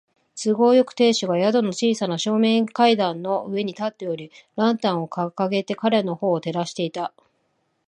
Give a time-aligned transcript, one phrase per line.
[0.35, 7.13] 都合よく、亭主が宿の小さな正面階段の上に立っており、ランタンをかかげて彼のほうを照らしていた。